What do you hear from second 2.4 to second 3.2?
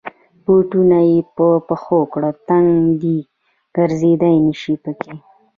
تنګ دی.